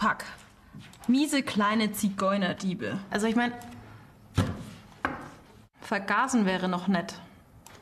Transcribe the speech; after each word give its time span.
Fuck. 0.00 0.24
Miese 1.08 1.42
kleine 1.42 1.92
Zigeunerdiebe. 1.92 2.98
Also 3.10 3.26
ich 3.26 3.36
meine, 3.36 3.52
vergasen 5.82 6.46
wäre 6.46 6.70
noch 6.70 6.88
nett. 6.88 7.16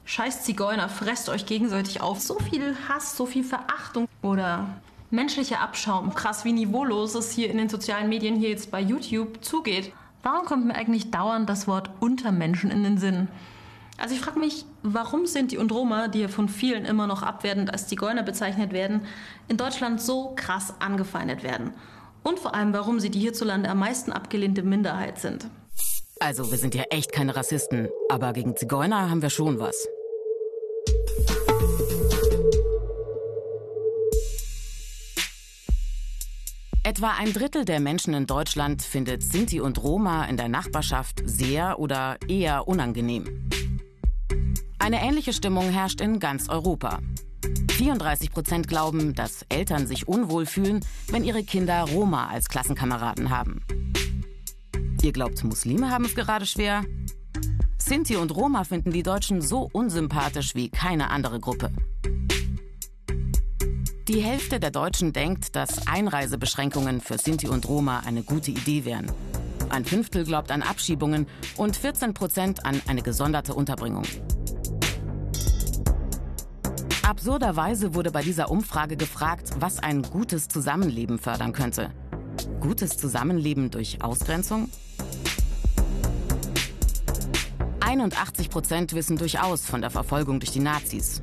Scheiß 0.05 0.43
Zigeuner, 0.43 0.89
fresst 0.89 1.29
euch 1.29 1.47
gegenseitig 1.47 2.01
auf. 2.01 2.19
So 2.21 2.41
viel 2.41 2.77
Hass, 2.89 3.17
so 3.17 3.25
viel 3.25 3.45
Verachtung 3.45 4.09
oder 4.21 4.67
menschlicher 5.13 5.61
Abschaum. 5.61 6.13
Krass, 6.13 6.45
wie 6.45 6.53
niveaulos 6.53 7.15
es 7.15 7.31
hier 7.31 7.51
in 7.51 7.57
den 7.57 7.69
sozialen 7.69 8.09
Medien 8.09 8.35
hier 8.35 8.49
jetzt 8.49 8.73
bei 8.73 8.81
YouTube 8.81 9.45
zugeht. 9.45 9.93
Warum 10.25 10.45
kommt 10.45 10.67
mir 10.67 10.75
eigentlich 10.75 11.13
dauernd 11.13 11.49
das 11.49 11.69
Wort 11.69 11.89
Untermenschen 12.01 12.73
in 12.73 12.83
den 12.83 12.99
Sinn? 12.99 13.29
Also 13.97 14.17
ich 14.17 14.21
frage 14.21 14.41
mich, 14.41 14.65
warum 14.83 15.25
Sinti 15.27 15.57
und 15.57 15.71
Roma, 15.71 16.09
die 16.09 16.23
ja 16.23 16.29
von 16.29 16.49
vielen 16.49 16.85
immer 16.85 17.07
noch 17.07 17.23
abwertend 17.23 17.71
als 17.71 17.87
Zigeuner 17.87 18.25
bezeichnet 18.25 18.73
werden, 18.73 19.03
in 19.47 19.57
Deutschland 19.57 20.03
so 20.03 20.33
krass 20.35 20.75
angefeindet 20.81 21.45
werden. 21.45 21.75
Und 22.29 22.39
vor 22.39 22.55
allem, 22.55 22.75
warum 22.75 23.01
sie 23.01 23.09
die 23.09 23.21
hierzulande 23.21 23.71
am 23.71 23.79
meisten 23.79 24.13
abgelehnte 24.13 24.63
Minderheit 24.63 25.19
sind. 25.19 25.47
Also, 26.21 26.51
wir 26.51 26.59
sind 26.59 26.75
ja 26.75 26.83
echt 26.91 27.11
keine 27.11 27.35
Rassisten, 27.35 27.89
aber 28.11 28.35
gegen 28.35 28.55
Zigeuner 28.55 29.09
haben 29.09 29.23
wir 29.23 29.31
schon 29.31 29.59
was. 29.59 29.89
Etwa 36.83 37.15
ein 37.19 37.33
Drittel 37.33 37.65
der 37.65 37.81
Menschen 37.81 38.13
in 38.13 38.27
Deutschland 38.27 38.83
findet 38.83 39.23
Sinti 39.23 39.61
und 39.61 39.83
Roma 39.83 40.27
in 40.27 40.37
der 40.37 40.49
Nachbarschaft 40.49 41.23
sehr 41.25 41.79
oder 41.79 42.19
eher 42.29 42.69
unangenehm. 42.69 43.49
Eine 44.79 45.01
ähnliche 45.01 45.33
Stimmung 45.33 45.71
herrscht 45.71 46.03
in 46.03 46.19
ganz 46.19 46.51
Europa. 46.51 46.99
34 47.79 48.33
Prozent 48.33 48.67
glauben, 48.67 49.15
dass 49.15 49.47
Eltern 49.49 49.87
sich 49.87 50.09
unwohl 50.09 50.47
fühlen, 50.47 50.85
wenn 51.13 51.23
ihre 51.23 51.45
Kinder 51.45 51.85
Roma 51.85 52.27
als 52.27 52.49
Klassenkameraden 52.49 53.31
haben. 53.31 53.63
Ihr 55.01 55.13
glaubt, 55.13 55.45
Muslime 55.45 55.89
haben 55.89 56.05
es 56.05 56.17
gerade 56.17 56.45
schwer? 56.45 56.83
Sinti 57.79 58.17
und 58.17 58.35
Roma 58.35 58.65
finden 58.65 58.91
die 58.91 59.05
Deutschen 59.05 59.41
so 59.41 59.71
unsympathisch 59.73 60.57
wie 60.57 60.71
keine 60.71 61.13
andere 61.13 61.39
Gruppe. 61.39 61.71
Die 64.09 64.23
Hälfte 64.23 64.59
der 64.59 64.73
Deutschen 64.73 65.13
denkt, 65.13 65.55
dass 65.55 65.87
Einreisebeschränkungen 65.87 67.01
für 67.01 67.17
Sinti 67.17 67.47
und 67.47 67.69
Roma 67.69 68.01
eine 68.01 68.25
gute 68.25 68.51
Idee 68.51 68.87
wären. 68.87 69.07
Ein 69.69 69.85
Fünftel 69.85 70.25
glaubt 70.25 70.51
an 70.51 70.63
Abschiebungen 70.63 71.29
und 71.57 71.77
14 71.77 72.13
Prozent 72.13 72.67
an 72.67 72.83
eine 72.89 73.03
gesonderte 73.03 73.55
Unterbringung. 73.55 74.03
Absurderweise 77.09 77.95
wurde 77.95 78.11
bei 78.11 78.21
dieser 78.21 78.51
Umfrage 78.51 78.99
gefragt, 78.99 79.53
was 79.59 79.79
ein 79.79 80.03
gutes 80.03 80.47
Zusammenleben 80.47 81.19
fördern 81.19 81.55
könnte. 81.55 81.91
Gutes 82.61 82.99
Zusammenleben 82.99 83.71
durch 83.71 84.03
Ausgrenzung? 84.03 84.69
81 87.81 88.51
Prozent 88.51 88.93
wissen 88.93 89.17
durchaus 89.17 89.65
von 89.65 89.81
der 89.81 89.89
Verfolgung 89.89 90.39
durch 90.39 90.51
die 90.51 90.61
Nazis. 90.61 91.23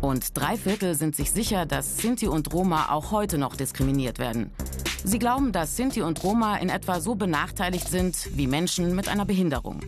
Und 0.00 0.34
drei 0.34 0.56
Viertel 0.56 0.94
sind 0.94 1.14
sich 1.14 1.30
sicher, 1.30 1.66
dass 1.66 1.98
Sinti 1.98 2.26
und 2.26 2.50
Roma 2.54 2.92
auch 2.92 3.10
heute 3.10 3.36
noch 3.36 3.54
diskriminiert 3.54 4.18
werden. 4.18 4.50
Sie 5.04 5.18
glauben, 5.18 5.52
dass 5.52 5.76
Sinti 5.76 6.00
und 6.00 6.24
Roma 6.24 6.56
in 6.56 6.70
etwa 6.70 7.00
so 7.00 7.16
benachteiligt 7.16 7.90
sind 7.90 8.30
wie 8.34 8.46
Menschen 8.46 8.96
mit 8.96 9.10
einer 9.10 9.26
Behinderung. 9.26 9.80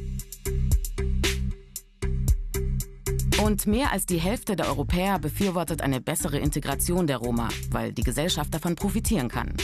Und 3.42 3.66
mehr 3.66 3.92
als 3.92 4.04
die 4.04 4.18
Hälfte 4.18 4.56
der 4.56 4.66
Europäer 4.66 5.18
befürwortet 5.18 5.80
eine 5.80 6.00
bessere 6.00 6.38
Integration 6.38 7.06
der 7.06 7.18
Roma, 7.18 7.48
weil 7.70 7.92
die 7.92 8.02
Gesellschaft 8.02 8.52
davon 8.52 8.74
profitieren 8.74 9.28
kann. 9.28 9.54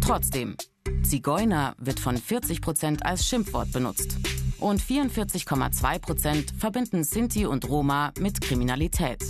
Trotzdem, 0.00 0.56
Zigeuner 1.02 1.74
wird 1.78 2.00
von 2.00 2.16
40 2.16 2.60
Prozent 2.60 3.06
als 3.06 3.26
Schimpfwort 3.26 3.72
benutzt 3.72 4.16
und 4.58 4.80
44,2 4.80 5.98
Prozent 6.00 6.52
verbinden 6.58 7.04
Sinti 7.04 7.46
und 7.46 7.68
Roma 7.68 8.12
mit 8.18 8.40
Kriminalität. 8.40 9.22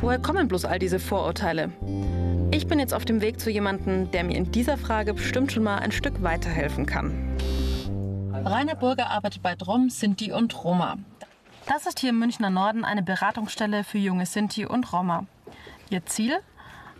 Woher 0.00 0.18
kommen 0.18 0.48
bloß 0.48 0.64
all 0.64 0.78
diese 0.78 0.98
Vorurteile? 0.98 1.72
Ich 2.50 2.66
bin 2.66 2.78
jetzt 2.78 2.94
auf 2.94 3.04
dem 3.04 3.20
Weg 3.20 3.40
zu 3.40 3.50
jemandem, 3.50 4.10
der 4.10 4.24
mir 4.24 4.36
in 4.36 4.52
dieser 4.52 4.76
Frage 4.76 5.14
bestimmt 5.14 5.50
schon 5.50 5.62
mal 5.62 5.78
ein 5.78 5.92
Stück 5.92 6.22
weiterhelfen 6.22 6.86
kann. 6.86 7.27
Rainer 8.32 8.74
Burger 8.74 9.10
arbeitet 9.10 9.42
bei 9.42 9.54
Drom, 9.54 9.90
Sinti 9.90 10.32
und 10.32 10.64
Roma. 10.64 10.96
Das 11.66 11.86
ist 11.86 12.00
hier 12.00 12.10
im 12.10 12.18
Münchner 12.18 12.50
Norden 12.50 12.84
eine 12.84 13.02
Beratungsstelle 13.02 13.84
für 13.84 13.98
junge 13.98 14.26
Sinti 14.26 14.66
und 14.66 14.92
Roma. 14.92 15.26
Ihr 15.90 16.04
Ziel? 16.06 16.38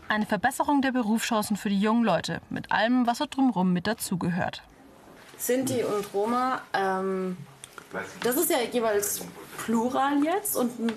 Eine 0.09 0.27
Verbesserung 0.27 0.81
der 0.81 0.93
Berufschancen 0.93 1.56
für 1.56 1.69
die 1.69 1.81
jungen 1.81 2.05
Leute, 2.05 2.41
mit 2.49 2.72
allem, 2.72 3.06
was 3.06 3.19
so 3.19 3.27
drumherum 3.28 3.72
mit 3.72 3.87
dazugehört. 3.87 4.62
Sinti 5.37 5.84
und 5.84 6.12
Roma, 6.15 6.62
ähm, 6.72 7.37
das 8.22 8.37
ist 8.37 8.50
ja 8.50 8.59
jeweils 8.72 9.25
Plural 9.59 10.25
jetzt 10.25 10.56
und 10.56 10.78
ein 10.81 10.93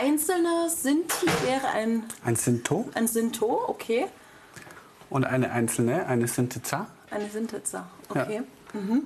einzelner 0.00 0.68
Sinti 0.68 1.26
wäre 1.44 1.68
ein... 1.68 2.04
Ein 2.24 2.36
Sinto. 2.36 2.88
Ein 2.94 3.06
Sinto, 3.06 3.64
okay. 3.68 4.06
Und 5.08 5.24
eine 5.24 5.52
einzelne, 5.52 6.06
eine 6.06 6.26
Sintiza. 6.26 6.86
Eine 7.10 7.28
Sintiza, 7.30 7.86
okay. 8.08 8.36
Ja. 8.36 8.42
Mhm. 8.74 9.04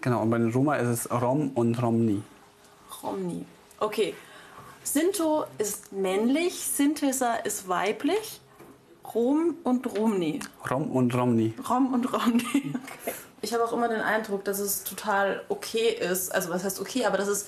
Genau, 0.00 0.22
und 0.22 0.30
bei 0.30 0.38
den 0.38 0.52
Roma 0.52 0.76
ist 0.76 0.88
es 0.88 1.10
Rom 1.10 1.50
und 1.54 1.82
Romni. 1.82 2.22
Romni, 3.02 3.44
okay. 3.80 4.14
Sinto 4.84 5.44
ist 5.58 5.92
männlich, 5.92 6.54
Sintesa 6.54 7.34
ist 7.34 7.68
weiblich, 7.68 8.40
Rom 9.14 9.56
und 9.64 9.98
Romni. 9.98 10.38
Rom 10.70 10.92
und 10.92 11.12
Romni. 11.14 11.54
Rom 11.68 11.92
und 11.92 12.12
Romni, 12.12 12.44
okay 13.02 13.12
ich 13.46 13.54
habe 13.54 13.64
auch 13.64 13.72
immer 13.72 13.88
den 13.88 14.00
Eindruck, 14.00 14.44
dass 14.44 14.58
es 14.58 14.84
total 14.84 15.42
okay 15.48 15.88
ist, 15.88 16.34
also 16.34 16.50
was 16.50 16.64
heißt 16.64 16.80
okay, 16.80 17.04
aber 17.04 17.16
dass 17.16 17.28
es 17.28 17.46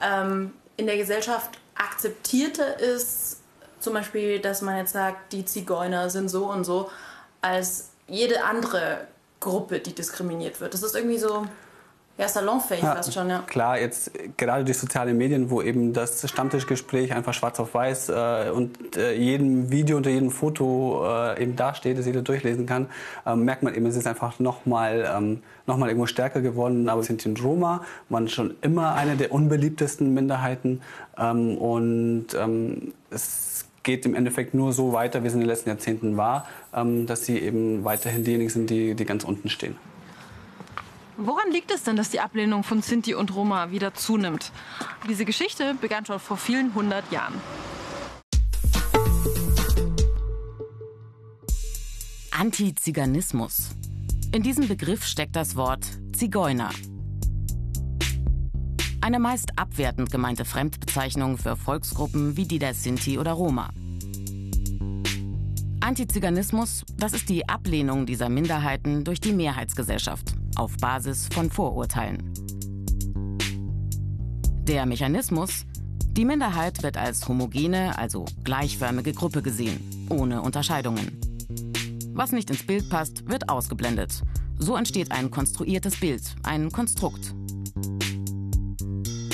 ähm, 0.00 0.52
in 0.76 0.86
der 0.86 0.96
Gesellschaft 0.96 1.58
akzeptierter 1.74 2.78
ist, 2.78 3.38
zum 3.80 3.94
Beispiel, 3.94 4.40
dass 4.40 4.62
man 4.62 4.76
jetzt 4.76 4.92
sagt, 4.92 5.32
die 5.32 5.44
Zigeuner 5.44 6.10
sind 6.10 6.28
so 6.28 6.50
und 6.50 6.64
so, 6.64 6.90
als 7.40 7.90
jede 8.08 8.44
andere 8.44 9.06
Gruppe, 9.40 9.80
die 9.80 9.94
diskriminiert 9.94 10.60
wird. 10.60 10.74
Das 10.74 10.82
ist 10.82 10.94
irgendwie 10.94 11.18
so, 11.18 11.44
ja, 12.18 12.26
salonfähig 12.26 12.82
ja, 12.82 12.96
fast 12.96 13.14
schon, 13.14 13.30
ja. 13.30 13.44
Klar, 13.46 13.78
jetzt 13.78 14.10
gerade 14.36 14.64
durch 14.64 14.76
soziale 14.76 15.14
Medien, 15.14 15.50
wo 15.50 15.62
eben 15.62 15.92
das 15.92 16.28
Stammtischgespräch 16.28 17.12
einfach 17.12 17.32
schwarz 17.32 17.60
auf 17.60 17.74
weiß 17.74 18.08
äh, 18.08 18.50
und 18.52 18.96
äh, 18.96 19.14
jedem 19.14 19.70
Video 19.70 19.96
unter 19.96 20.10
jedem 20.10 20.32
Foto 20.32 21.04
äh, 21.06 21.40
eben 21.40 21.54
dasteht, 21.54 21.96
das 21.96 22.06
jeder 22.06 22.22
durchlesen 22.22 22.66
kann, 22.66 22.88
ähm, 23.24 23.44
merkt 23.44 23.62
man 23.62 23.72
eben, 23.72 23.86
es 23.86 23.94
ist 23.94 24.08
einfach 24.08 24.40
nochmal 24.40 25.08
ähm, 25.16 25.42
noch 25.66 25.78
irgendwo 25.78 26.06
stärker 26.06 26.40
geworden. 26.40 26.88
Aber 26.88 27.04
Sinti 27.04 27.28
und 27.28 27.40
Roma 27.44 27.84
waren 28.08 28.26
schon 28.26 28.56
immer 28.62 28.96
eine 28.96 29.16
der 29.16 29.30
unbeliebtesten 29.30 30.12
Minderheiten 30.12 30.82
ähm, 31.16 31.56
und 31.56 32.26
ähm, 32.36 32.94
es 33.10 33.67
geht 33.88 34.04
im 34.04 34.14
Endeffekt 34.14 34.52
nur 34.52 34.74
so 34.74 34.92
weiter, 34.92 35.22
wie 35.22 35.28
es 35.28 35.32
in 35.32 35.40
den 35.40 35.48
letzten 35.48 35.70
Jahrzehnten 35.70 36.18
war, 36.18 36.46
ähm, 36.74 37.06
dass 37.06 37.24
sie 37.24 37.38
eben 37.38 37.84
weiterhin 37.84 38.22
diejenigen 38.22 38.50
sind, 38.50 38.68
die, 38.68 38.94
die 38.94 39.06
ganz 39.06 39.24
unten 39.24 39.48
stehen. 39.48 39.76
Woran 41.16 41.50
liegt 41.50 41.70
es 41.70 41.84
denn, 41.84 41.96
dass 41.96 42.10
die 42.10 42.20
Ablehnung 42.20 42.64
von 42.64 42.82
Sinti 42.82 43.14
und 43.14 43.34
Roma 43.34 43.70
wieder 43.70 43.94
zunimmt? 43.94 44.52
Diese 45.08 45.24
Geschichte 45.24 45.74
begann 45.80 46.04
schon 46.04 46.18
vor 46.18 46.36
vielen 46.36 46.74
hundert 46.74 47.10
Jahren. 47.10 47.32
Antiziganismus. 52.38 53.70
In 54.34 54.42
diesem 54.42 54.68
Begriff 54.68 55.06
steckt 55.06 55.34
das 55.34 55.56
Wort 55.56 55.86
Zigeuner. 56.14 56.68
Eine 59.00 59.20
meist 59.20 59.58
abwertend 59.58 60.10
gemeinte 60.10 60.44
Fremdbezeichnung 60.44 61.38
für 61.38 61.56
Volksgruppen 61.56 62.36
wie 62.36 62.46
die 62.46 62.58
der 62.58 62.74
Sinti 62.74 63.18
oder 63.18 63.32
Roma. 63.32 63.70
Antiziganismus, 65.80 66.84
das 66.96 67.12
ist 67.12 67.28
die 67.28 67.48
Ablehnung 67.48 68.04
dieser 68.04 68.28
Minderheiten 68.28 69.04
durch 69.04 69.20
die 69.20 69.32
Mehrheitsgesellschaft 69.32 70.34
auf 70.56 70.76
Basis 70.76 71.28
von 71.32 71.50
Vorurteilen. 71.50 72.34
Der 74.64 74.84
Mechanismus, 74.84 75.64
die 76.10 76.24
Minderheit 76.24 76.82
wird 76.82 76.96
als 76.96 77.26
homogene, 77.28 77.96
also 77.96 78.26
gleichförmige 78.44 79.12
Gruppe 79.12 79.40
gesehen, 79.40 79.80
ohne 80.10 80.42
Unterscheidungen. 80.42 81.20
Was 82.12 82.32
nicht 82.32 82.50
ins 82.50 82.66
Bild 82.66 82.90
passt, 82.90 83.28
wird 83.30 83.48
ausgeblendet. 83.48 84.22
So 84.58 84.76
entsteht 84.76 85.12
ein 85.12 85.30
konstruiertes 85.30 86.00
Bild, 86.00 86.22
ein 86.42 86.72
Konstrukt. 86.72 87.32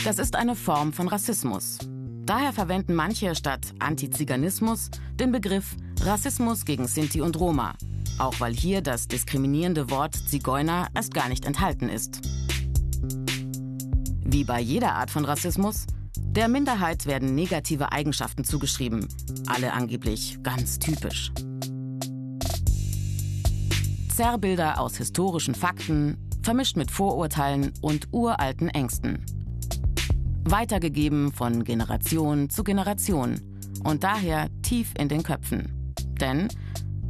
Das 0.04 0.18
ist 0.18 0.36
eine 0.36 0.54
Form 0.54 0.92
von 0.92 1.08
Rassismus. 1.08 1.78
Daher 2.26 2.52
verwenden 2.52 2.94
manche 2.94 3.34
statt 3.34 3.72
Antiziganismus 3.78 4.90
den 5.18 5.32
Begriff 5.32 5.76
Rassismus 6.02 6.66
gegen 6.66 6.86
Sinti 6.86 7.22
und 7.22 7.40
Roma, 7.40 7.74
auch 8.18 8.38
weil 8.38 8.52
hier 8.52 8.82
das 8.82 9.08
diskriminierende 9.08 9.88
Wort 9.88 10.14
Zigeuner 10.14 10.88
erst 10.94 11.14
gar 11.14 11.30
nicht 11.30 11.46
enthalten 11.46 11.88
ist. 11.88 12.20
Wie 14.26 14.44
bei 14.44 14.60
jeder 14.60 14.94
Art 14.94 15.10
von 15.10 15.24
Rassismus, 15.24 15.86
Der 16.16 16.48
Minderheit 16.48 17.06
werden 17.06 17.34
negative 17.36 17.92
Eigenschaften 17.92 18.42
zugeschrieben, 18.44 19.08
alle 19.46 19.72
angeblich 19.72 20.38
ganz 20.42 20.80
typisch. 20.80 21.32
Zerrbilder 24.14 24.80
aus 24.80 24.96
historischen 24.96 25.54
Fakten, 25.54 26.18
vermischt 26.42 26.76
mit 26.76 26.90
Vorurteilen 26.90 27.72
und 27.80 28.08
uralten 28.12 28.68
Ängsten. 28.68 29.24
Weitergegeben 30.46 31.32
von 31.32 31.64
Generation 31.64 32.50
zu 32.50 32.64
Generation 32.64 33.40
und 33.82 34.04
daher 34.04 34.48
tief 34.62 34.92
in 34.98 35.08
den 35.08 35.22
Köpfen. 35.22 35.94
Denn 36.20 36.48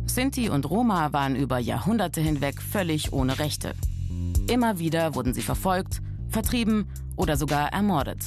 Sinti 0.07 0.49
und 0.49 0.71
Roma 0.71 1.13
waren 1.13 1.35
über 1.35 1.59
Jahrhunderte 1.59 2.21
hinweg 2.21 2.63
völlig 2.63 3.13
ohne 3.13 3.39
Rechte. 3.39 3.75
Immer 4.49 4.79
wieder 4.79 5.17
wurden 5.17 5.35
sie 5.35 5.43
verfolgt, 5.43 6.01
vertrieben 6.29 6.87
oder 7.17 7.37
sogar 7.37 7.73
ermordet. 7.73 8.23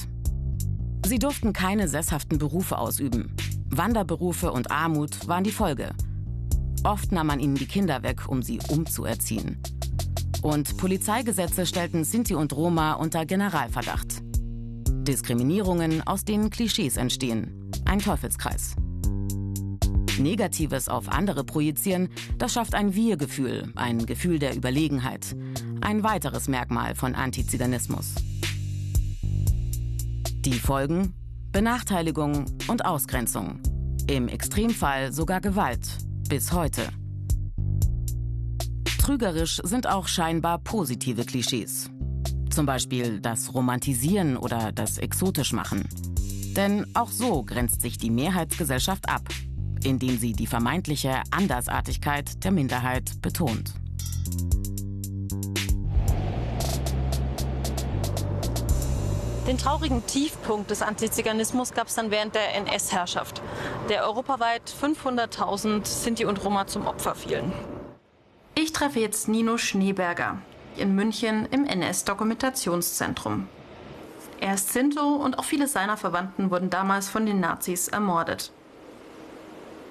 Sie 1.05 1.19
durften 1.19 1.53
keine 1.53 1.87
sesshaften 1.87 2.37
Berufe 2.37 2.77
ausüben. 2.77 3.33
Wanderberufe 3.69 4.51
und 4.51 4.71
Armut 4.71 5.27
waren 5.27 5.45
die 5.45 5.51
Folge. 5.51 5.91
Oft 6.83 7.13
nahm 7.13 7.27
man 7.27 7.39
ihnen 7.39 7.55
die 7.55 7.65
Kinder 7.65 8.03
weg, 8.03 8.27
um 8.27 8.41
sie 8.41 8.59
umzuerziehen. 8.69 9.61
Und 10.41 10.77
Polizeigesetze 10.77 11.65
stellten 11.65 12.03
Sinti 12.03 12.35
und 12.35 12.53
Roma 12.53 12.93
unter 12.93 13.25
Generalverdacht. 13.25 14.26
Diskriminierungen, 15.07 16.05
aus 16.05 16.25
denen 16.25 16.49
Klischees 16.49 16.97
entstehen. 16.97 17.71
Ein 17.85 17.99
Teufelskreis. 17.99 18.75
Negatives 20.19 20.89
auf 20.89 21.09
andere 21.09 21.43
projizieren, 21.43 22.09
das 22.37 22.53
schafft 22.53 22.75
ein 22.75 22.93
Wir-Gefühl, 22.93 23.71
ein 23.75 24.05
Gefühl 24.05 24.39
der 24.39 24.55
Überlegenheit. 24.55 25.35
Ein 25.81 26.03
weiteres 26.03 26.47
Merkmal 26.47 26.95
von 26.95 27.15
Antiziganismus. 27.15 28.15
Die 30.39 30.59
Folgen? 30.59 31.13
Benachteiligung 31.51 32.45
und 32.67 32.85
Ausgrenzung. 32.85 33.61
Im 34.07 34.27
Extremfall 34.27 35.11
sogar 35.13 35.41
Gewalt. 35.41 35.87
Bis 36.29 36.51
heute. 36.51 36.89
Trügerisch 38.99 39.61
sind 39.63 39.87
auch 39.87 40.07
scheinbar 40.07 40.59
positive 40.59 41.23
Klischees. 41.23 41.89
Zum 42.57 42.65
Beispiel 42.65 43.19
das 43.19 43.53
Romantisieren 43.53 44.35
oder 44.35 44.71
das 44.71 44.97
exotisch 44.97 45.53
machen. 45.53 45.87
Denn 46.55 46.87
auch 46.95 47.11
so 47.11 47.43
grenzt 47.43 47.81
sich 47.81 47.99
die 47.99 48.09
Mehrheitsgesellschaft 48.09 49.07
ab, 49.09 49.21
indem 49.83 50.17
sie 50.17 50.33
die 50.33 50.47
vermeintliche 50.47 51.21
Andersartigkeit 51.29 52.43
der 52.43 52.49
Minderheit 52.49 53.21
betont. 53.21 53.75
Den 59.47 59.59
traurigen 59.59 60.03
Tiefpunkt 60.07 60.71
des 60.71 60.81
Antiziganismus 60.81 61.73
gab 61.75 61.89
es 61.89 61.93
dann 61.93 62.09
während 62.09 62.33
der 62.33 62.55
NS-Herrschaft, 62.55 63.43
der 63.87 64.03
europaweit 64.03 64.63
500.000 64.81 65.85
Sinti 65.85 66.25
und 66.25 66.43
Roma 66.43 66.65
zum 66.65 66.87
Opfer 66.87 67.13
fielen. 67.13 67.53
Ich 68.55 68.73
treffe 68.73 68.99
jetzt 68.99 69.27
Nino 69.27 69.59
Schneeberger 69.59 70.41
in 70.79 70.95
München 70.95 71.47
im 71.51 71.65
NS-Dokumentationszentrum. 71.65 73.47
Er 74.39 74.53
ist 74.53 74.71
Sinto 74.71 75.15
und 75.15 75.39
auch 75.39 75.43
viele 75.43 75.67
seiner 75.67 75.97
Verwandten 75.97 76.51
wurden 76.51 76.69
damals 76.69 77.09
von 77.09 77.25
den 77.25 77.39
Nazis 77.39 77.87
ermordet. 77.87 78.51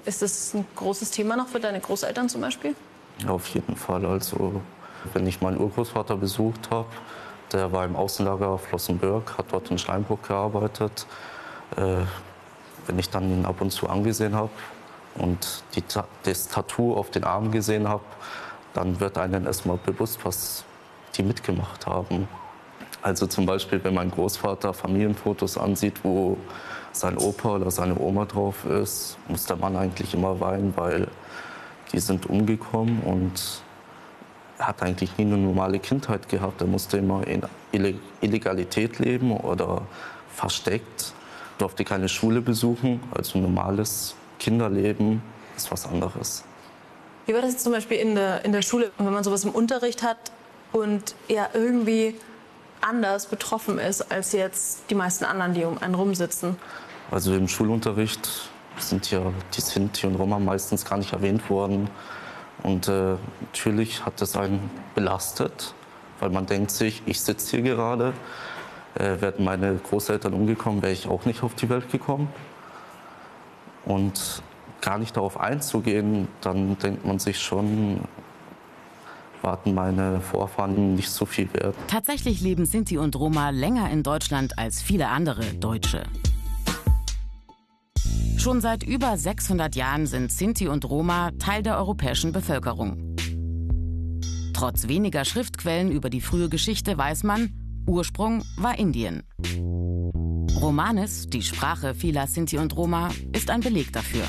Ist 0.05 0.21
das 0.21 0.53
ein 0.53 0.65
großes 0.75 1.11
Thema 1.11 1.35
noch 1.35 1.47
für 1.47 1.59
deine 1.59 1.81
Großeltern 1.81 2.29
zum 2.29 2.41
Beispiel? 2.41 2.75
Auf 3.27 3.47
jeden 3.49 3.75
Fall. 3.75 4.05
Also, 4.05 4.61
wenn 5.13 5.27
ich 5.27 5.41
meinen 5.41 5.59
Urgroßvater 5.59 6.15
besucht 6.15 6.69
habe, 6.71 6.87
der 7.51 7.71
war 7.71 7.85
im 7.85 7.95
Außenlager 7.95 8.57
Flossenbürg, 8.57 9.37
hat 9.37 9.47
dort 9.51 9.69
in 9.69 9.77
Steinburg 9.77 10.27
gearbeitet. 10.27 11.05
Äh, 11.75 12.03
wenn 12.85 12.99
ich 12.99 13.09
dann 13.09 13.29
ihn 13.29 13.45
ab 13.45 13.59
und 13.59 13.71
zu 13.71 13.89
angesehen 13.89 14.33
habe 14.33 14.49
und 15.15 15.63
die, 15.75 15.83
das 16.23 16.47
Tattoo 16.47 16.95
auf 16.95 17.09
den 17.09 17.25
Arm 17.25 17.51
gesehen 17.51 17.87
habe, 17.87 18.03
dann 18.73 18.99
wird 18.99 19.17
einem 19.17 19.45
erstmal 19.45 19.77
bewusst, 19.77 20.19
was 20.23 20.63
die 21.15 21.23
mitgemacht 21.23 21.85
haben. 21.85 22.27
Also 23.01 23.27
zum 23.27 23.45
Beispiel, 23.45 23.83
wenn 23.83 23.93
mein 23.93 24.11
Großvater 24.11 24.73
Familienfotos 24.73 25.57
ansieht, 25.57 26.03
wo 26.03 26.37
sein 26.91 27.17
Opa 27.17 27.55
oder 27.55 27.71
seine 27.71 27.97
Oma 27.97 28.25
drauf 28.25 28.65
ist, 28.65 29.17
muss 29.27 29.45
der 29.45 29.55
Mann 29.55 29.75
eigentlich 29.75 30.13
immer 30.13 30.39
weinen, 30.39 30.73
weil 30.75 31.07
die 31.93 31.99
sind 31.99 32.25
umgekommen 32.25 33.01
und 33.01 33.61
er 34.57 34.67
hat 34.67 34.81
eigentlich 34.81 35.17
nie 35.17 35.25
eine 35.25 35.37
normale 35.37 35.79
Kindheit 35.79 36.27
gehabt. 36.27 36.61
Er 36.61 36.67
musste 36.67 36.97
immer 36.97 37.21
in 37.27 37.43
Illegalität 38.21 38.99
leben 38.99 39.31
oder 39.31 39.83
versteckt, 40.33 41.13
durfte 41.59 41.85
keine 41.85 42.09
Schule 42.09 42.41
besuchen. 42.41 42.99
Also 43.15 43.37
normales 43.37 44.15
Kinderleben 44.39 45.21
ist 45.55 45.71
was 45.71 45.85
anderes. 45.85 46.43
Wie 47.27 47.33
war 47.33 47.41
das 47.41 47.51
jetzt 47.51 47.63
zum 47.63 47.73
Beispiel 47.73 47.97
in 47.97 48.15
der, 48.15 48.43
in 48.45 48.51
der 48.51 48.61
Schule, 48.61 48.91
wenn 48.97 49.13
man 49.13 49.23
sowas 49.23 49.43
im 49.43 49.51
Unterricht 49.51 50.01
hat 50.01 50.17
und 50.71 51.15
ja 51.27 51.49
irgendwie 51.53 52.15
anders 52.81 53.25
betroffen 53.25 53.79
ist 53.79 54.11
als 54.11 54.31
jetzt 54.33 54.83
die 54.89 54.95
meisten 54.95 55.25
anderen, 55.25 55.53
die 55.53 55.63
um 55.63 55.77
einen 55.79 55.95
rumsitzen? 55.95 56.57
Also 57.11 57.33
im 57.33 57.47
Schulunterricht 57.47 58.49
sind 58.77 59.09
ja 59.11 59.21
die 59.55 59.61
Sinti 59.61 60.05
und 60.07 60.15
Roma 60.15 60.39
meistens 60.39 60.85
gar 60.85 60.97
nicht 60.97 61.13
erwähnt 61.13 61.49
worden. 61.49 61.89
Und 62.63 62.87
äh, 62.87 63.15
natürlich 63.41 64.05
hat 64.05 64.19
das 64.21 64.35
einen 64.35 64.69
belastet, 64.95 65.73
weil 66.19 66.29
man 66.29 66.45
denkt 66.45 66.71
sich, 66.71 67.01
ich 67.05 67.21
sitze 67.21 67.57
hier 67.57 67.75
gerade, 67.75 68.13
äh, 68.95 69.21
wären 69.21 69.43
meine 69.43 69.75
Großeltern 69.75 70.33
umgekommen, 70.33 70.81
wäre 70.81 70.93
ich 70.93 71.07
auch 71.07 71.25
nicht 71.25 71.43
auf 71.43 71.55
die 71.55 71.69
Welt 71.69 71.91
gekommen. 71.91 72.29
Und 73.85 74.41
gar 74.81 74.97
nicht 74.97 75.15
darauf 75.15 75.39
einzugehen, 75.39 76.27
dann 76.41 76.77
denkt 76.77 77.05
man 77.05 77.19
sich 77.19 77.39
schon, 77.39 78.01
warten 79.41 79.73
meine 79.73 80.21
Vorfahren 80.21 80.95
nicht 80.95 81.09
so 81.09 81.25
viel 81.25 81.51
wert. 81.53 81.75
Tatsächlich 81.87 82.41
leben 82.41 82.65
Sinti 82.65 82.97
und 82.97 83.15
Roma 83.15 83.49
länger 83.49 83.89
in 83.89 84.03
Deutschland 84.03 84.57
als 84.57 84.81
viele 84.81 85.07
andere 85.07 85.43
Deutsche. 85.53 86.03
Schon 88.37 88.61
seit 88.61 88.83
über 88.83 89.17
600 89.17 89.75
Jahren 89.75 90.05
sind 90.05 90.31
Sinti 90.31 90.67
und 90.67 90.85
Roma 90.89 91.31
Teil 91.39 91.63
der 91.63 91.77
europäischen 91.77 92.31
Bevölkerung. 92.31 93.15
Trotz 94.53 94.87
weniger 94.87 95.25
Schriftquellen 95.25 95.91
über 95.91 96.09
die 96.09 96.21
frühe 96.21 96.49
Geschichte 96.49 96.97
weiß 96.97 97.23
man, 97.23 97.51
Ursprung 97.87 98.43
war 98.57 98.79
Indien. 98.79 99.23
Romanis, 100.61 101.27
die 101.27 101.43
Sprache 101.43 101.93
vieler 101.93 102.27
Sinti 102.27 102.57
und 102.57 102.75
Roma, 102.75 103.09
ist 103.33 103.49
ein 103.49 103.61
Beleg 103.61 103.93
dafür. 103.93 104.23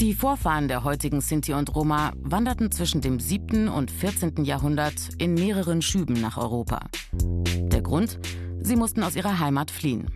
Die 0.00 0.12
Vorfahren 0.12 0.68
der 0.68 0.84
heutigen 0.84 1.22
Sinti 1.22 1.54
und 1.54 1.74
Roma 1.74 2.12
wanderten 2.20 2.70
zwischen 2.70 3.00
dem 3.00 3.18
7. 3.18 3.68
und 3.68 3.90
14. 3.90 4.44
Jahrhundert 4.44 5.14
in 5.16 5.32
mehreren 5.32 5.80
Schüben 5.80 6.20
nach 6.20 6.36
Europa. 6.36 6.80
Der 7.14 7.80
Grund? 7.80 8.18
Sie 8.60 8.76
mussten 8.76 9.02
aus 9.02 9.16
ihrer 9.16 9.38
Heimat 9.38 9.70
fliehen. 9.70 10.10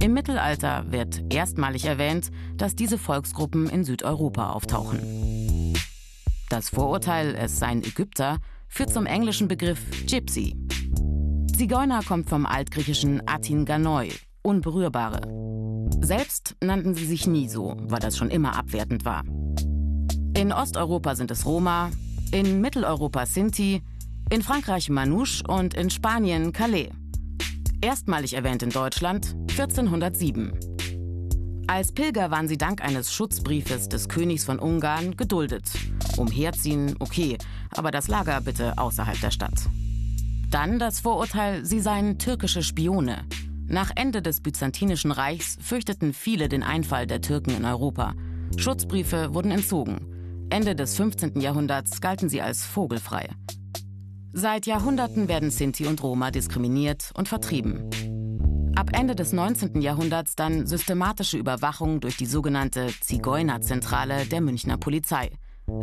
Im 0.00 0.14
Mittelalter 0.14 0.90
wird 0.90 1.30
erstmalig 1.30 1.84
erwähnt, 1.84 2.30
dass 2.56 2.74
diese 2.74 2.96
Volksgruppen 2.96 3.68
in 3.68 3.84
Südeuropa 3.84 4.48
auftauchen. 4.48 5.74
Das 6.48 6.70
Vorurteil, 6.70 7.34
es 7.34 7.58
seien 7.58 7.84
Ägypter, 7.84 8.38
führt 8.66 8.94
zum 8.94 9.04
englischen 9.04 9.46
Begriff 9.46 9.78
Gypsy. 10.06 10.56
Zigeuner 11.54 12.02
kommt 12.02 12.30
vom 12.30 12.46
altgriechischen 12.46 13.20
Atin 13.28 13.66
Ganoi, 13.66 14.08
Unberührbare. 14.42 15.20
Selbst 16.00 16.56
nannten 16.60 16.94
sie 16.94 17.06
sich 17.06 17.26
nie 17.26 17.48
so, 17.48 17.76
weil 17.78 18.00
das 18.00 18.16
schon 18.16 18.30
immer 18.30 18.56
abwertend 18.56 19.04
war. 19.04 19.22
In 20.36 20.52
Osteuropa 20.52 21.14
sind 21.14 21.30
es 21.30 21.46
Roma, 21.46 21.90
in 22.32 22.60
Mitteleuropa 22.60 23.26
Sinti, 23.26 23.82
in 24.30 24.42
Frankreich 24.42 24.88
Manouche 24.90 25.44
und 25.46 25.74
in 25.74 25.90
Spanien 25.90 26.52
Calais. 26.52 26.90
Erstmalig 27.80 28.34
erwähnt 28.34 28.62
in 28.62 28.70
Deutschland 28.70 29.36
1407. 29.50 30.52
Als 31.66 31.92
Pilger 31.92 32.30
waren 32.30 32.48
sie 32.48 32.58
dank 32.58 32.82
eines 32.82 33.12
Schutzbriefes 33.12 33.88
des 33.88 34.08
Königs 34.08 34.44
von 34.44 34.58
Ungarn 34.58 35.16
geduldet. 35.16 35.70
Umherziehen, 36.16 36.96
okay, 36.98 37.38
aber 37.76 37.90
das 37.90 38.08
Lager 38.08 38.40
bitte 38.40 38.76
außerhalb 38.78 39.20
der 39.20 39.30
Stadt. 39.30 39.68
Dann 40.50 40.78
das 40.78 41.00
Vorurteil, 41.00 41.64
sie 41.64 41.80
seien 41.80 42.18
türkische 42.18 42.62
Spione. 42.62 43.24
Nach 43.66 43.90
Ende 43.94 44.22
des 44.22 44.40
Byzantinischen 44.40 45.12
Reichs 45.12 45.56
fürchteten 45.60 46.12
viele 46.12 46.48
den 46.48 46.62
Einfall 46.62 47.06
der 47.06 47.20
Türken 47.20 47.54
in 47.56 47.64
Europa. 47.64 48.14
Schutzbriefe 48.56 49.34
wurden 49.34 49.50
entzogen. 49.50 50.46
Ende 50.50 50.74
des 50.74 50.96
15. 50.96 51.40
Jahrhunderts 51.40 52.00
galten 52.00 52.28
sie 52.28 52.42
als 52.42 52.64
vogelfrei. 52.64 53.30
Seit 54.34 54.66
Jahrhunderten 54.66 55.28
werden 55.28 55.50
Sinti 55.50 55.86
und 55.86 56.02
Roma 56.02 56.30
diskriminiert 56.30 57.10
und 57.14 57.28
vertrieben. 57.28 57.88
Ab 58.74 58.90
Ende 58.92 59.14
des 59.14 59.32
19. 59.32 59.80
Jahrhunderts 59.80 60.34
dann 60.34 60.66
systematische 60.66 61.36
Überwachung 61.36 62.00
durch 62.00 62.16
die 62.16 62.26
sogenannte 62.26 62.88
Zigeunerzentrale 63.00 64.26
der 64.26 64.40
Münchner 64.40 64.78
Polizei. 64.78 65.30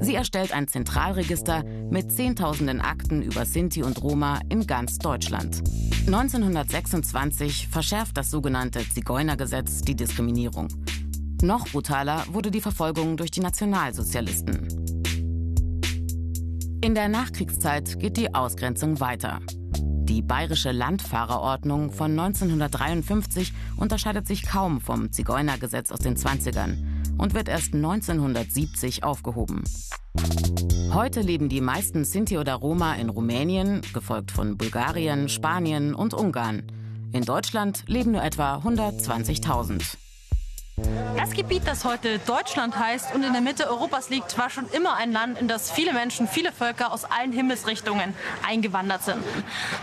Sie 0.02 0.16
erstellt 0.16 0.54
ein 0.54 0.68
Zentralregister 0.68 1.64
mit 1.90 2.12
Zehntausenden 2.12 2.82
Akten 2.82 3.22
über 3.22 3.46
Sinti 3.46 3.84
und 3.84 4.02
Roma 4.02 4.40
in 4.50 4.66
ganz 4.66 4.98
Deutschland. 4.98 5.62
1926 6.08 7.68
verschärft 7.68 8.18
das 8.18 8.32
sogenannte 8.32 8.88
Zigeunergesetz 8.88 9.82
die 9.82 9.96
Diskriminierung. 9.96 10.70
Noch 11.42 11.68
brutaler 11.70 12.24
wurde 12.32 12.52
die 12.52 12.62
Verfolgung 12.62 13.18
durch 13.18 13.32
die 13.32 13.42
Nationalsozialisten. 13.42 14.68
In 16.82 16.96
der 16.96 17.10
Nachkriegszeit 17.10 18.00
geht 18.00 18.18
die 18.18 18.34
Ausgrenzung 18.34 19.00
weiter. 19.00 19.40
Die 20.10 20.22
bayerische 20.22 20.72
Landfahrerordnung 20.72 21.92
von 21.92 22.12
1953 22.12 23.54
unterscheidet 23.78 24.26
sich 24.28 24.44
kaum 24.44 24.82
vom 24.82 25.12
Zigeunergesetz 25.12 25.92
aus 25.92 26.00
den 26.00 26.16
20ern 26.16 26.89
und 27.20 27.36
wird 27.36 27.48
erst 27.48 27.76
1970 27.76 29.04
aufgehoben. 29.04 29.64
Heute 30.92 31.22
leben 31.22 31.50
die 31.50 31.62
meisten 31.62 32.04
Sinti 32.04 32.40
oder 32.40 32.56
Roma 32.56 32.96
in 32.96 33.10
Rumänien, 33.10 33.82
gefolgt 33.94 34.32
von 34.32 34.58
Bulgarien, 34.58 35.30
Spanien 35.30 35.94
und 35.94 36.16
Ungarn. 36.16 36.64
In 37.12 37.24
Deutschland 37.24 37.84
leben 37.88 38.14
nur 38.14 38.24
etwa 38.24 38.58
120.000. 38.58 40.09
Das 41.18 41.32
Gebiet, 41.32 41.64
das 41.66 41.86
heute 41.86 42.20
Deutschland 42.20 42.78
heißt 42.78 43.14
und 43.14 43.24
in 43.24 43.34
der 43.34 43.42
Mitte 43.42 43.70
Europas 43.70 44.10
liegt, 44.10 44.38
war 44.38 44.50
schon 44.50 44.68
immer 44.72 44.96
ein 44.96 45.12
Land, 45.12 45.40
in 45.40 45.48
das 45.48 45.72
viele 45.72 45.94
Menschen, 45.94 46.28
viele 46.28 46.52
Völker 46.52 46.92
aus 46.94 47.06
allen 47.06 47.32
Himmelsrichtungen 47.32 48.14
eingewandert 48.48 49.04
sind. 49.04 49.18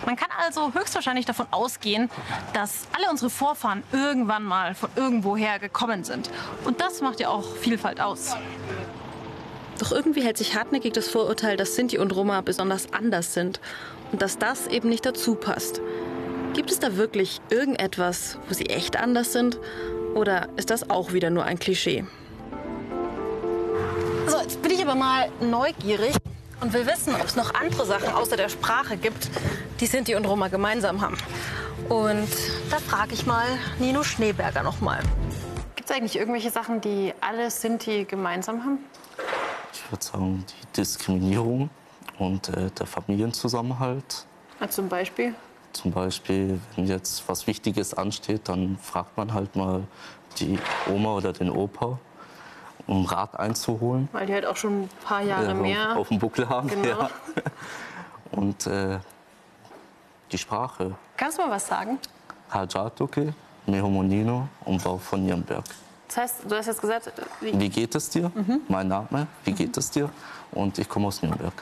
Man 0.07 0.17
kann 0.17 0.29
also 0.45 0.73
höchstwahrscheinlich 0.73 1.27
davon 1.27 1.47
ausgehen, 1.51 2.11
dass 2.53 2.87
alle 2.97 3.11
unsere 3.11 3.31
Vorfahren 3.31 3.83
irgendwann 3.93 4.45
mal 4.45 4.75
von 4.75 4.91
irgendwoher 4.97 5.59
gekommen 5.59 6.05
sind. 6.05 6.31
Und 6.65 6.81
das 6.81 7.01
macht 7.01 7.21
ja 7.21 7.29
auch 7.29 7.57
Vielfalt 7.57 8.01
aus. 8.01 8.37
Doch 9.79 9.93
irgendwie 9.93 10.23
hält 10.23 10.39
sich 10.39 10.57
hartnäckig 10.57 10.95
das 10.95 11.09
Vorurteil, 11.09 11.57
dass 11.57 11.77
Sinti 11.77 11.99
und 11.99 12.15
Roma 12.15 12.41
besonders 12.41 12.93
anders 12.93 13.35
sind 13.35 13.61
und 14.11 14.23
dass 14.23 14.39
das 14.39 14.67
eben 14.69 14.89
nicht 14.89 15.05
dazu 15.05 15.35
passt. 15.35 15.81
Gibt 16.57 16.71
es 16.71 16.79
da 16.79 16.97
wirklich 16.97 17.43
irgendetwas, 17.51 18.39
wo 18.49 18.55
sie 18.55 18.71
echt 18.71 18.97
anders 18.97 19.35
sind? 19.35 19.61
Oder 20.15 20.49
ist 20.57 20.71
das 20.71 20.89
auch 20.89 21.13
wieder 21.13 21.29
nur 21.29 21.45
ein 21.45 21.59
Klischee? 21.59 22.07
So, 24.27 24.41
jetzt 24.41 24.63
bin 24.63 24.71
ich 24.71 24.81
aber 24.83 24.95
mal 24.95 25.29
neugierig 25.39 26.17
und 26.63 26.73
will 26.73 26.87
wissen, 26.87 27.15
ob 27.15 27.27
es 27.27 27.37
noch 27.37 27.53
andere 27.53 27.85
Sachen 27.85 28.09
außer 28.09 28.39
der 28.39 28.49
Sprache 28.49 28.97
gibt, 28.97 29.29
die 29.81 29.87
Sinti 29.87 30.15
und 30.15 30.25
Roma 30.25 30.49
gemeinsam 30.49 31.03
haben. 31.03 31.19
Und 31.91 32.31
da 32.71 32.79
frage 32.79 33.13
ich 33.13 33.27
mal 33.27 33.47
Nino 33.79 34.03
Schneeberger 34.03 34.63
noch 34.63 34.81
mal. 34.81 35.01
Gibt 35.75 35.91
es 35.91 35.95
eigentlich 35.95 36.17
irgendwelche 36.17 36.51
Sachen, 36.51 36.81
die 36.81 37.13
alle 37.21 37.51
Sinti 37.51 38.05
gemeinsam 38.05 38.65
haben? 38.65 38.79
Ich 39.75 39.93
würde 39.93 40.03
sagen, 40.03 40.45
die 40.49 40.81
Diskriminierung 40.81 41.69
und 42.19 42.49
äh, 42.49 42.71
der 42.71 42.87
Familienzusammenhalt. 42.87 44.25
Ja, 44.59 44.71
zum 44.71 44.89
Beispiel? 44.89 45.35
Zum 45.77 45.93
Beispiel, 45.93 46.59
wenn 46.75 46.87
jetzt 46.87 47.29
was 47.29 47.47
Wichtiges 47.47 47.93
ansteht, 47.93 48.49
dann 48.49 48.79
fragt 48.81 49.15
man 49.19 49.35
halt 49.35 49.55
mal 49.57 49.83
die 50.39 50.59
Oma 50.91 51.17
oder 51.17 51.35
den 51.35 51.51
Opa, 51.51 51.99
um 52.87 53.05
Rat 53.05 53.39
einzuholen. 53.39 54.09
Weil 54.13 54.25
die 54.25 54.33
halt 54.33 54.47
auch 54.47 54.57
schon 54.57 54.85
ein 54.85 54.89
paar 55.05 55.21
Jahre 55.21 55.49
Ja, 55.49 55.55
mehr. 55.55 55.97
Auf 55.99 56.09
dem 56.09 56.19
Buckel 56.19 56.49
haben. 56.49 56.69
Genau. 56.69 57.03
Ja. 57.03 57.11
Und 58.31 58.67
äh, 58.67 58.99
die 60.33 60.39
Sprache. 60.39 60.95
Kannst 61.15 61.37
du 61.37 61.43
mal 61.43 61.51
was 61.51 61.67
sagen? 61.67 61.99
Hajatuke, 62.51 63.35
Mehomonino 63.67 64.49
und 64.65 64.83
Bau 64.83 64.97
von 64.97 65.27
Nürnberg. 65.27 65.65
Das 66.09 66.17
heißt, 66.17 66.35
du 66.49 66.57
hast 66.57 66.67
jetzt 66.67 66.81
gesagt, 66.81 67.13
wie, 67.41 67.59
Wie 67.59 67.69
geht 67.69 67.95
es 67.95 68.09
dir? 68.09 68.33
Mein 68.69 68.89
Name, 68.89 69.27
wie 69.45 69.53
geht 69.53 69.77
es 69.77 69.91
dir? 69.91 70.09
Und 70.53 70.79
ich 70.79 70.89
komme 70.89 71.09
aus 71.09 71.23
Nürnberg. 71.23 71.53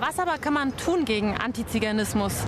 Was 0.00 0.18
aber 0.18 0.38
kann 0.38 0.54
man 0.54 0.76
tun 0.76 1.04
gegen 1.04 1.36
Antiziganismus? 1.36 2.44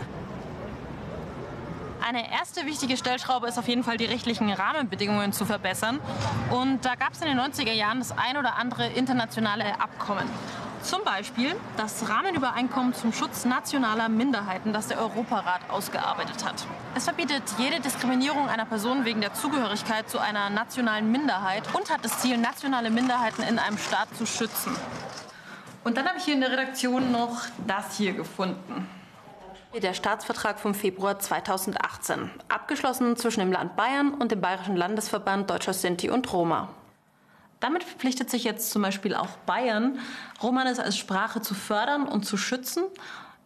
Eine 2.10 2.28
erste 2.32 2.66
wichtige 2.66 2.96
Stellschraube 2.96 3.46
ist 3.46 3.56
auf 3.56 3.68
jeden 3.68 3.84
Fall, 3.84 3.96
die 3.96 4.04
rechtlichen 4.04 4.50
Rahmenbedingungen 4.50 5.32
zu 5.32 5.46
verbessern. 5.46 6.00
Und 6.50 6.84
da 6.84 6.96
gab 6.96 7.12
es 7.12 7.20
in 7.20 7.28
den 7.28 7.38
90er 7.38 7.70
Jahren 7.70 8.00
das 8.00 8.10
ein 8.10 8.36
oder 8.36 8.56
andere 8.56 8.88
internationale 8.88 9.80
Abkommen. 9.80 10.28
Zum 10.82 11.04
Beispiel 11.04 11.54
das 11.76 12.08
Rahmenübereinkommen 12.08 12.94
zum 12.94 13.12
Schutz 13.12 13.44
nationaler 13.44 14.08
Minderheiten, 14.08 14.72
das 14.72 14.88
der 14.88 14.98
Europarat 14.98 15.60
ausgearbeitet 15.70 16.44
hat. 16.44 16.66
Es 16.96 17.04
verbietet 17.04 17.44
jede 17.58 17.78
Diskriminierung 17.78 18.48
einer 18.48 18.66
Person 18.66 19.04
wegen 19.04 19.20
der 19.20 19.32
Zugehörigkeit 19.32 20.10
zu 20.10 20.18
einer 20.18 20.50
nationalen 20.50 21.12
Minderheit 21.12 21.62
und 21.74 21.90
hat 21.90 22.04
das 22.04 22.18
Ziel, 22.18 22.38
nationale 22.38 22.90
Minderheiten 22.90 23.44
in 23.44 23.60
einem 23.60 23.78
Staat 23.78 24.08
zu 24.16 24.26
schützen. 24.26 24.74
Und 25.84 25.96
dann 25.96 26.08
habe 26.08 26.18
ich 26.18 26.24
hier 26.24 26.34
in 26.34 26.40
der 26.40 26.50
Redaktion 26.50 27.12
noch 27.12 27.42
das 27.68 27.96
hier 27.98 28.14
gefunden. 28.14 28.99
Der 29.72 29.94
Staatsvertrag 29.94 30.58
vom 30.58 30.74
Februar 30.74 31.20
2018, 31.20 32.28
abgeschlossen 32.48 33.16
zwischen 33.16 33.38
dem 33.38 33.52
Land 33.52 33.76
Bayern 33.76 34.12
und 34.12 34.32
dem 34.32 34.40
Bayerischen 34.40 34.76
Landesverband 34.76 35.48
Deutscher 35.48 35.72
Sinti 35.72 36.10
und 36.10 36.30
Roma. 36.32 36.68
Damit 37.60 37.84
verpflichtet 37.84 38.30
sich 38.30 38.42
jetzt 38.42 38.72
zum 38.72 38.82
Beispiel 38.82 39.14
auch 39.14 39.28
Bayern, 39.46 40.00
Romanes 40.42 40.80
als 40.80 40.98
Sprache 40.98 41.40
zu 41.40 41.54
fördern 41.54 42.08
und 42.08 42.26
zu 42.26 42.36
schützen, 42.36 42.82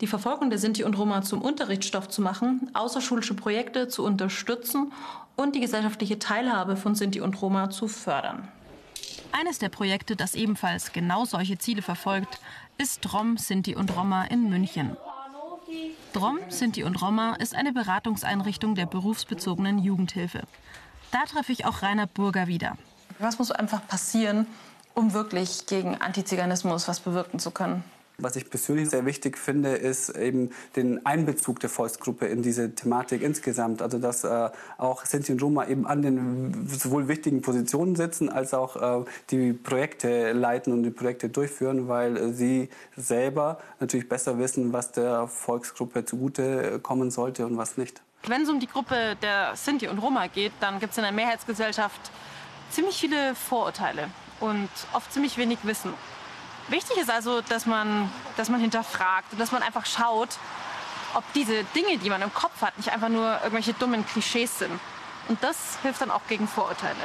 die 0.00 0.06
Verfolgung 0.06 0.48
der 0.48 0.58
Sinti 0.58 0.82
und 0.82 0.96
Roma 0.96 1.20
zum 1.20 1.42
Unterrichtsstoff 1.42 2.08
zu 2.08 2.22
machen, 2.22 2.70
außerschulische 2.72 3.34
Projekte 3.34 3.88
zu 3.88 4.02
unterstützen 4.02 4.92
und 5.36 5.54
die 5.54 5.60
gesellschaftliche 5.60 6.18
Teilhabe 6.18 6.76
von 6.76 6.94
Sinti 6.94 7.20
und 7.20 7.40
Roma 7.42 7.68
zu 7.68 7.86
fördern. 7.86 8.48
Eines 9.32 9.58
der 9.58 9.68
Projekte, 9.68 10.16
das 10.16 10.34
ebenfalls 10.34 10.92
genau 10.92 11.26
solche 11.26 11.58
Ziele 11.58 11.82
verfolgt, 11.82 12.40
ist 12.78 13.00
Drom, 13.02 13.36
Sinti 13.36 13.76
und 13.76 13.94
Roma 13.94 14.24
in 14.24 14.48
München. 14.48 14.96
Drom, 16.14 16.38
Sinti 16.49 16.85
und 16.85 17.02
Roma 17.02 17.35
ist 17.40 17.56
eine 17.56 17.73
Beratungseinrichtung 17.73 18.76
der 18.76 18.87
berufsbezogenen 18.87 19.80
Jugendhilfe. 19.80 20.42
Da 21.11 21.25
treffe 21.25 21.50
ich 21.50 21.66
auch 21.66 21.83
Rainer 21.83 22.06
Burger 22.06 22.47
wieder. 22.47 22.78
Was 23.18 23.40
muss 23.40 23.50
einfach 23.50 23.85
passieren, 23.88 24.47
um 24.94 25.12
wirklich 25.12 25.66
gegen 25.66 26.00
Antiziganismus 26.00 26.87
was 26.87 27.00
bewirken 27.00 27.40
zu 27.40 27.50
können? 27.50 27.83
Was 28.18 28.37
ich 28.37 28.49
persönlich 28.49 28.90
sehr 28.90 29.06
wichtig 29.06 29.37
finde, 29.37 29.71
ist 29.71 30.11
eben 30.11 30.50
den 30.76 31.04
Einbezug 31.04 31.59
der 31.59 31.68
Volksgruppe 31.68 32.26
in 32.26 32.42
diese 32.42 32.73
Thematik 32.73 33.23
insgesamt. 33.23 33.83
Also 33.83 33.99
dass 33.99 34.23
äh, 34.23 34.50
auch 34.78 35.04
Sinti 35.04 35.33
und 35.33 35.42
Roma 35.42 35.66
eben 35.66 35.85
an 35.85 36.02
den 36.02 36.68
sowohl 36.68 37.09
wichtigen 37.09 37.42
Positionen 37.42 37.97
sitzen, 37.97 38.28
als 38.28 38.54
auch 38.54 39.00
äh, 39.00 39.04
die 39.30 39.52
Projekte 39.52 40.33
leiten 40.33 40.73
und 40.73 40.85
die 40.85 40.90
Projekte 40.90 41.28
durchführen, 41.28 41.88
weil 41.88 42.16
äh, 42.16 42.33
sie 42.33 42.68
selber 42.97 43.59
natürlich 43.80 44.09
besser 44.09 44.38
wissen, 44.38 44.73
was 44.73 44.92
der 44.92 45.26
Volksgruppe 45.26 46.04
zugute 46.04 46.78
kommen 46.80 47.11
sollte 47.11 47.44
und 47.47 47.56
was 47.56 47.76
nicht. 47.76 48.00
Wenn 48.26 48.42
es 48.42 48.49
um 48.49 48.61
die 48.61 48.68
Gruppe 48.68 49.16
der 49.23 49.56
Sinti 49.56 49.88
und 49.88 49.99
Roma 49.99 50.28
geht, 50.28 50.52
dann 50.61 50.78
gibt 50.78 50.92
es 50.92 50.99
in 50.99 51.02
der 51.02 51.12
Mehrheitsgesellschaft 51.12 52.12
ziemlich 52.71 52.97
viele 52.97 53.35
Vorurteile 53.35 54.09
und 54.38 54.68
oft 54.92 55.12
ziemlich 55.12 55.37
wenig 55.37 55.59
Wissen. 55.64 55.92
Wichtig 56.68 56.97
ist 56.97 57.11
also, 57.11 57.42
dass 57.42 57.66
man, 57.66 58.11
dass 58.37 58.49
man 58.49 58.61
hinterfragt 58.61 59.33
und 59.33 59.38
dass 59.38 59.52
man 59.52 59.62
einfach 59.62 59.85
schaut, 59.85 60.30
ob 61.14 61.25
diese 61.35 61.64
Dinge, 61.64 61.99
die 61.99 62.11
man 62.11 62.23
im 62.23 62.33
Kopf 62.33 62.62
hat, 62.62 62.76
nicht 62.78 62.90
einfach 62.90 63.09
nur 63.09 63.38
irgendwelche 63.42 63.75
dummen 63.75 64.06
Klischees 64.06 64.59
sind. 64.59 64.80
Und 65.28 65.42
das 65.42 65.78
hilft 65.83 66.00
dann 66.00 66.11
auch 66.11 66.23
gegen 66.28 66.49
Vorurteile. 66.49 66.97